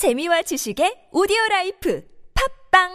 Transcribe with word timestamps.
재미와 0.00 0.40
지식의 0.40 1.12
오디오 1.12 1.36
life 1.50 2.00
팟빵 2.72 2.88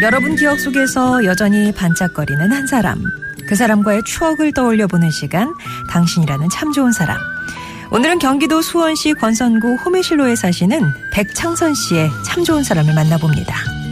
여러분 0.00 0.36
기억 0.36 0.60
속에서 0.60 1.24
여전히 1.24 1.72
반짝거리는 1.72 2.52
한 2.52 2.68
사람. 2.68 3.02
그 3.48 3.56
사람과의 3.56 4.04
추억을 4.04 4.52
떠올려 4.52 4.86
보는 4.86 5.10
시간. 5.10 5.52
당신이라는 5.90 6.48
참 6.50 6.70
좋은 6.70 6.92
사람. 6.92 7.18
오늘은 7.90 8.20
경기도 8.20 8.62
수원시 8.62 9.14
권선구 9.14 9.78
호매실로에 9.84 10.36
사시는 10.36 10.80
백창선 11.12 11.74
씨의 11.74 12.08
참 12.24 12.44
좋은 12.44 12.62
사람을 12.62 12.94
만나봅니다. 12.94 13.85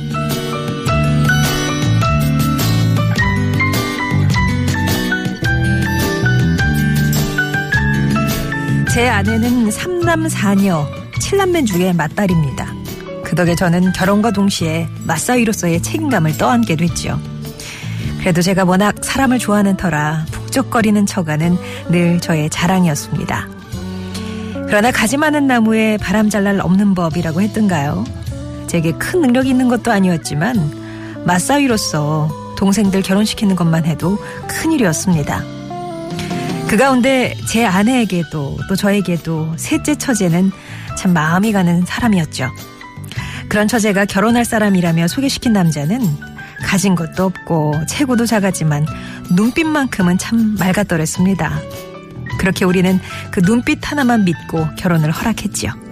제 8.94 9.08
아내는 9.08 9.70
3남 9.70 10.30
4녀, 10.30 10.86
7남매 11.14 11.66
중에 11.66 11.92
맏딸입니다. 11.92 12.72
그 13.24 13.34
덕에 13.34 13.56
저는 13.56 13.90
결혼과 13.90 14.30
동시에 14.30 14.88
맞사위로서의 15.04 15.82
책임감을 15.82 16.38
떠안게 16.38 16.76
됐죠. 16.76 17.18
그래도 18.20 18.40
제가 18.40 18.62
워낙 18.62 19.04
사람을 19.04 19.40
좋아하는 19.40 19.76
터라 19.76 20.26
북적거리는 20.30 21.06
처가는 21.06 21.58
늘 21.88 22.20
저의 22.20 22.48
자랑이었습니다. 22.50 23.48
그러나 24.68 24.92
가지 24.92 25.16
많은 25.16 25.48
나무에 25.48 25.96
바람 25.96 26.30
잘 26.30 26.44
날 26.44 26.60
없는 26.60 26.94
법이라고 26.94 27.40
했던가요? 27.40 28.04
제게 28.68 28.92
큰 28.92 29.22
능력이 29.22 29.48
있는 29.48 29.68
것도 29.68 29.90
아니었지만 29.90 31.24
맞사위로서 31.24 32.28
동생들 32.56 33.02
결혼시키는 33.02 33.56
것만 33.56 33.86
해도 33.86 34.18
큰일이었습니다. 34.46 35.63
그 36.74 36.78
가운데 36.78 37.36
제 37.46 37.64
아내에게도 37.64 38.58
또 38.68 38.74
저에게도 38.74 39.54
셋째 39.56 39.94
처제는 39.94 40.50
참 40.98 41.12
마음이 41.12 41.52
가는 41.52 41.84
사람이었죠. 41.86 42.50
그런 43.48 43.68
처제가 43.68 44.06
결혼할 44.06 44.44
사람이라며 44.44 45.06
소개시킨 45.06 45.52
남자는 45.52 46.00
가진 46.64 46.96
것도 46.96 47.26
없고 47.26 47.74
체구도 47.86 48.26
작았지만 48.26 48.86
눈빛만큼은 49.36 50.18
참 50.18 50.56
맑았더랬습니다. 50.58 51.60
그렇게 52.40 52.64
우리는 52.64 52.98
그 53.30 53.40
눈빛 53.40 53.78
하나만 53.88 54.24
믿고 54.24 54.66
결혼을 54.76 55.12
허락했지요. 55.12 55.83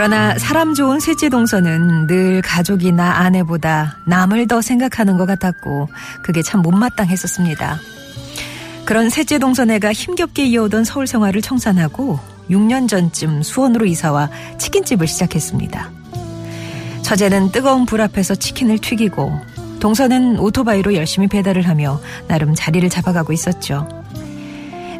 그러나 0.00 0.38
사람 0.38 0.72
좋은 0.72 0.98
셋째 0.98 1.28
동서는 1.28 2.06
늘 2.06 2.40
가족이나 2.40 3.18
아내보다 3.18 3.98
남을 4.06 4.48
더 4.48 4.62
생각하는 4.62 5.18
것 5.18 5.26
같았고 5.26 5.90
그게 6.22 6.40
참 6.40 6.62
못마땅했었습니다. 6.62 7.78
그런 8.86 9.10
셋째 9.10 9.38
동서네가 9.38 9.92
힘겹게 9.92 10.46
이어오던 10.46 10.84
서울 10.84 11.06
생활을 11.06 11.42
청산하고 11.42 12.18
6년 12.48 12.88
전쯤 12.88 13.42
수원으로 13.42 13.84
이사와 13.84 14.30
치킨집을 14.56 15.06
시작했습니다. 15.06 15.90
처제는 17.02 17.52
뜨거운 17.52 17.84
불 17.84 18.00
앞에서 18.00 18.34
치킨을 18.34 18.78
튀기고 18.78 19.38
동서는 19.80 20.38
오토바이로 20.38 20.94
열심히 20.94 21.28
배달을 21.28 21.68
하며 21.68 22.00
나름 22.26 22.54
자리를 22.54 22.88
잡아가고 22.88 23.34
있었죠. 23.34 23.86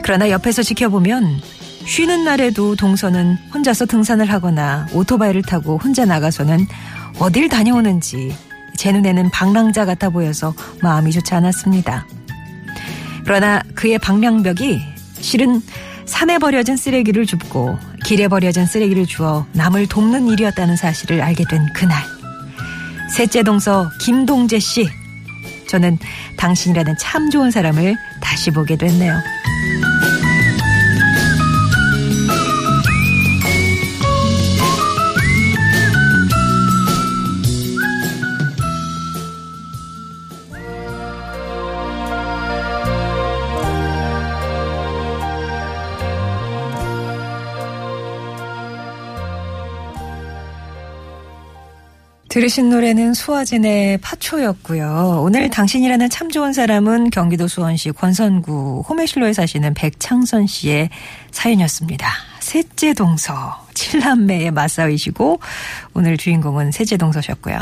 그러나 0.03 0.29
옆에서 0.29 0.63
지켜보면 0.63 1.41
쉬는 1.85 2.25
날에도 2.25 2.77
동서는 2.77 3.37
혼자서 3.53 3.87
등산을 3.87 4.31
하거나 4.31 4.87
오토바이를 4.93 5.43
타고 5.43 5.79
혼자 5.79 6.05
나가서는 6.05 6.67
어딜 7.19 7.49
다녀오는지 7.49 8.35
제 8.77 8.93
눈에는 8.93 9.31
방랑자 9.31 9.85
같아 9.85 10.11
보여서 10.11 10.55
마음이 10.83 11.13
좋지 11.13 11.35
않았습니다. 11.35 12.07
그러나 13.25 13.61
그의 13.75 13.99
방랑벽이 13.99 14.81
실은 15.21 15.61
산에 16.07 16.39
버려진 16.39 16.77
쓰레기를 16.77 17.27
줍고 17.27 17.79
길에 18.05 18.29
버려진 18.29 18.67
쓰레기를 18.67 19.07
주어 19.07 19.47
남을 19.53 19.87
돕는 19.87 20.29
일이었다는 20.29 20.77
사실을 20.77 21.21
알게 21.21 21.45
된 21.49 21.67
그날. 21.75 22.03
셋째 23.15 23.43
동서 23.43 23.91
김동재 24.01 24.59
씨. 24.59 24.89
저는 25.69 25.99
당신이라는 26.37 26.97
참 26.99 27.31
좋은 27.31 27.51
사람을 27.51 27.97
다시 28.21 28.51
보게 28.51 28.77
됐네요. 28.77 29.15
들으신 52.41 52.71
노래는 52.71 53.13
수아진의 53.13 53.99
파초였고요. 53.99 55.21
오늘 55.23 55.51
당신이라는 55.51 56.09
참 56.09 56.31
좋은 56.31 56.55
사람은 56.55 57.11
경기도 57.11 57.47
수원시 57.47 57.91
권선구 57.91 58.85
호메실로에 58.89 59.35
사시는 59.35 59.75
백창선 59.75 60.47
씨의 60.47 60.89
사연이었습니다. 61.33 62.09
셋째 62.41 62.95
동서, 62.95 63.67
칠남매의 63.75 64.53
맞사위시고 64.53 65.39
오늘 65.93 66.17
주인공은 66.17 66.71
셋째 66.73 66.97
동서셨고요. 66.97 67.59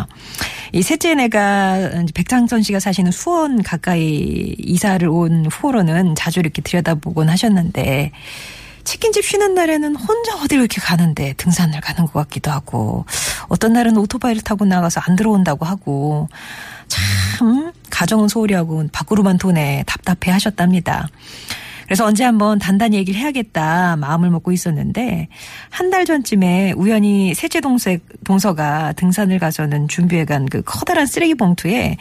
이 0.70 0.82
셋째 0.82 1.16
내가 1.16 1.90
백창선 2.14 2.62
씨가 2.62 2.78
사시는 2.78 3.10
수원 3.10 3.64
가까이 3.64 4.54
이사를 4.60 5.08
온 5.08 5.46
후로는 5.46 6.14
자주 6.14 6.38
이렇게 6.38 6.62
들여다보곤 6.62 7.28
하셨는데 7.28 8.12
치킨집 8.88 9.22
쉬는 9.22 9.54
날에는 9.54 9.96
혼자 9.96 10.34
어디를 10.36 10.62
이렇게 10.62 10.80
가는데 10.80 11.34
등산을 11.34 11.78
가는 11.82 12.06
것 12.06 12.14
같기도 12.14 12.50
하고 12.50 13.04
어떤 13.48 13.74
날은 13.74 13.98
오토바이를 13.98 14.40
타고 14.40 14.64
나가서 14.64 15.02
안 15.04 15.14
들어온다고 15.14 15.66
하고 15.66 16.30
참 16.88 17.70
가정은 17.90 18.28
소홀히 18.28 18.54
하고 18.54 18.86
밖으로만 18.90 19.36
도네 19.36 19.84
답답해 19.86 20.32
하셨답니다. 20.32 21.06
그래서 21.84 22.06
언제 22.06 22.24
한번 22.24 22.58
단단히 22.58 22.96
얘기를 22.96 23.20
해야겠다 23.20 23.96
마음을 23.96 24.30
먹고 24.30 24.52
있었는데 24.52 25.28
한 25.68 25.90
달 25.90 26.06
전쯤에 26.06 26.72
우연히 26.76 27.34
셋째 27.34 27.60
동서, 27.60 27.94
동서가 28.24 28.92
등산을 28.92 29.38
가서는 29.38 29.88
준비해간 29.88 30.46
그 30.46 30.62
커다란 30.64 31.04
쓰레기 31.04 31.34
봉투에 31.34 31.98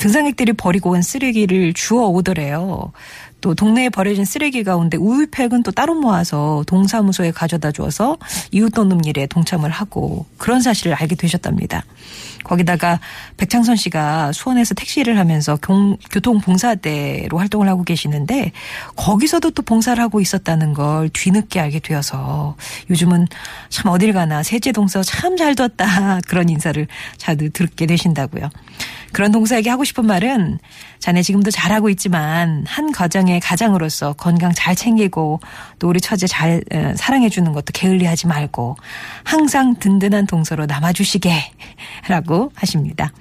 등산객들이 0.00 0.54
버리고 0.54 0.90
온 0.90 1.02
쓰레기를 1.02 1.74
주워 1.74 2.08
오더래요. 2.08 2.92
또 3.40 3.54
동네에 3.54 3.88
버려진 3.88 4.24
쓰레기 4.24 4.64
가운데 4.64 4.96
우유팩은 4.98 5.62
또 5.62 5.70
따로 5.70 5.94
모아서 5.94 6.62
동사무소에 6.66 7.30
가져다 7.30 7.72
줘서 7.72 8.18
이웃 8.50 8.70
돕는 8.70 9.04
일에 9.04 9.26
동참을 9.26 9.70
하고 9.70 10.26
그런 10.36 10.60
사실을 10.60 10.94
알게 10.94 11.14
되셨답니다. 11.16 11.84
거기다가 12.44 13.00
백창선 13.36 13.76
씨가 13.76 14.32
수원에서 14.32 14.74
택시를 14.74 15.18
하면서 15.18 15.56
교통봉사대로 16.10 17.38
활동을 17.38 17.68
하고 17.68 17.82
계시는데 17.82 18.52
거기서도 18.96 19.50
또 19.50 19.62
봉사를 19.62 20.02
하고 20.02 20.20
있었다는 20.20 20.74
걸 20.74 21.08
뒤늦게 21.10 21.60
알게 21.60 21.80
되어서 21.80 22.56
요즘은 22.90 23.26
참 23.68 23.90
어딜 23.90 24.12
가나 24.12 24.42
세제 24.42 24.72
동서 24.72 25.02
참 25.02 25.36
잘 25.36 25.54
뒀다 25.54 26.20
그런 26.28 26.50
인사를 26.50 26.86
자주 27.16 27.50
듣게 27.50 27.86
되신다고요. 27.86 28.50
그런 29.12 29.32
동서에게 29.32 29.70
하고 29.70 29.84
싶은 29.84 30.06
말은 30.06 30.58
자네 30.98 31.22
지금도 31.22 31.50
잘하고 31.50 31.88
있지만 31.90 32.64
한 32.66 32.92
가정의 32.92 33.40
가장으로서 33.40 34.12
건강 34.14 34.52
잘 34.52 34.74
챙기고 34.74 35.40
또 35.78 35.88
우리 35.88 36.00
처제 36.00 36.26
잘 36.26 36.62
어, 36.72 36.92
사랑해주는 36.96 37.52
것도 37.52 37.66
게을리하지 37.72 38.26
말고 38.26 38.76
항상 39.24 39.74
든든한 39.76 40.26
동서로 40.26 40.66
남아주시게 40.66 41.32
라고 42.08 42.52
하십니다. 42.54 43.12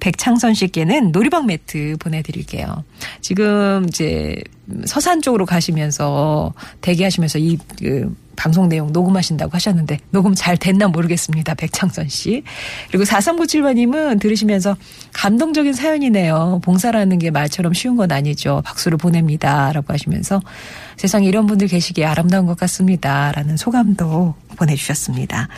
백창선 0.00 0.54
씨께는 0.54 1.12
놀이방 1.12 1.46
매트 1.46 1.96
보내드릴게요. 1.98 2.84
지금 3.20 3.86
이제 3.88 4.42
서산 4.86 5.22
쪽으로 5.22 5.46
가시면서 5.46 6.52
대기하시면서 6.80 7.38
이 7.38 7.58
그 7.78 8.14
방송 8.44 8.68
내용 8.68 8.92
녹음하신다고 8.92 9.52
하셨는데 9.54 10.00
녹음 10.10 10.34
잘 10.34 10.58
됐나 10.58 10.88
모르겠습니다. 10.88 11.54
백창선 11.54 12.10
씨. 12.10 12.42
그리고 12.88 13.04
4397번님은 13.04 14.20
들으시면서 14.20 14.76
감동적인 15.14 15.72
사연이네요. 15.72 16.60
봉사라는 16.62 17.18
게 17.20 17.30
말처럼 17.30 17.72
쉬운 17.72 17.96
건 17.96 18.12
아니죠. 18.12 18.60
박수를 18.66 18.98
보냅니다. 18.98 19.72
라고 19.72 19.94
하시면서 19.94 20.42
세상에 20.98 21.26
이런 21.26 21.46
분들 21.46 21.68
계시기에 21.68 22.04
아름다운 22.04 22.44
것 22.44 22.58
같습니다. 22.58 23.32
라는 23.32 23.56
소감도 23.56 24.34
보내주셨습니다. 24.58 25.48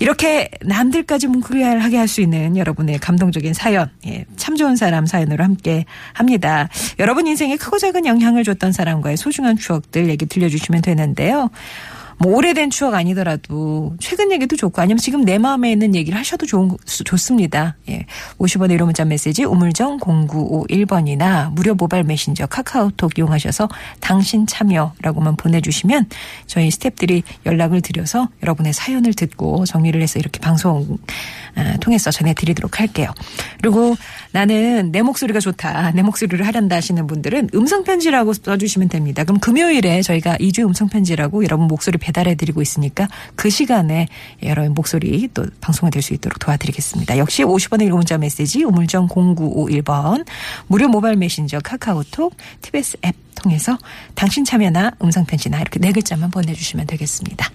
이렇게 0.00 0.48
남들까지 0.62 1.26
뭉클하게 1.26 1.96
할 1.96 2.08
수 2.08 2.22
있는 2.22 2.56
여러분의 2.56 3.00
감동적인 3.00 3.52
사연, 3.52 3.90
예, 4.06 4.24
참 4.36 4.56
좋은 4.56 4.76
사람 4.76 5.04
사연으로 5.04 5.44
함께 5.44 5.84
합니다. 6.14 6.70
여러분 6.98 7.26
인생에 7.26 7.56
크고 7.56 7.76
작은 7.78 8.06
영향을 8.06 8.44
줬던 8.44 8.72
사람과의 8.72 9.18
소중한 9.18 9.58
추억들 9.58 10.08
얘기 10.08 10.24
들려주시면 10.24 10.80
되는데요. 10.80 11.50
뭐 12.20 12.36
오래된 12.36 12.70
추억 12.70 12.94
아니더라도 12.94 13.94
최근 14.00 14.32
얘기도 14.32 14.56
좋고 14.56 14.82
아니면 14.82 14.98
지금 14.98 15.24
내 15.24 15.38
마음에 15.38 15.70
있는 15.70 15.94
얘기를 15.94 16.18
하셔도 16.18 16.46
좋은, 16.46 16.76
좋습니다. 16.84 17.76
예. 17.88 18.06
50원의 18.38 18.76
1호 18.76 18.84
문자 18.84 19.04
메시지 19.04 19.44
우물정 19.44 19.98
0951번이나 19.98 21.52
무료 21.52 21.74
모바일 21.74 22.04
메신저 22.04 22.46
카카오톡 22.46 23.18
이용하셔서 23.18 23.68
당신 24.00 24.46
참여라고만 24.46 25.36
보내주시면 25.36 26.06
저희 26.46 26.68
스탭들이 26.70 27.22
연락을 27.46 27.80
드려서 27.82 28.28
여러분의 28.42 28.72
사연을 28.72 29.14
듣고 29.14 29.64
정리를 29.64 30.00
해서 30.00 30.18
이렇게 30.18 30.40
방송 30.40 30.98
아, 31.54 31.76
통해서 31.78 32.10
전해드리도록 32.10 32.80
할게요. 32.80 33.12
그리고 33.60 33.96
나는 34.32 34.92
내 34.92 35.02
목소리가 35.02 35.40
좋다. 35.40 35.92
내 35.92 36.02
목소리를 36.02 36.46
하란다 36.46 36.76
하시는 36.76 37.06
분들은 37.06 37.50
음성편지라고 37.54 38.32
써주시면 38.32 38.88
됩니다. 38.88 39.24
그럼 39.24 39.40
금요일에 39.40 40.02
저희가 40.02 40.36
2주 40.36 40.60
음성편지라고 40.66 41.42
여러분 41.44 41.66
목소리 41.66 41.98
배달해드리고 42.08 42.60
있으니까 42.62 43.08
그 43.36 43.50
시간에 43.50 44.08
여러분 44.42 44.74
목소리 44.74 45.28
또 45.34 45.46
방송이 45.60 45.90
될 45.90 45.98
수 46.02 46.14
있도록 46.14 46.38
도와드리겠습니다. 46.38 47.18
역시 47.18 47.44
50원의 47.44 47.88
1호 47.88 47.96
문자 47.96 48.16
메시지 48.18 48.62
우물정 48.64 49.08
0951번 49.08 50.24
무료 50.68 50.88
모바일 50.88 51.16
메신저 51.16 51.60
카카오톡 51.60 52.34
TBS 52.62 52.98
앱 53.04 53.14
통해서 53.34 53.78
당신 54.14 54.44
참여나 54.44 54.92
음성편지나 55.02 55.60
이렇게 55.60 55.78
네 55.78 55.92
글자만 55.92 56.30
보내주시면 56.30 56.86
되겠습니다. 56.86 57.46